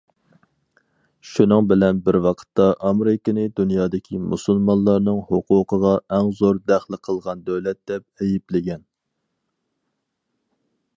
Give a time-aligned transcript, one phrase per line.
[1.31, 8.85] شۇنىڭ بىلەن بىر ۋاقىتتا ئامېرىكىنى دۇنيادىكى مۇسۇلمانلارنىڭ ھوقۇقىغا ئەڭ زور دەخلى قىلغان دۆلەت دەپ ئەيىبلىگەن.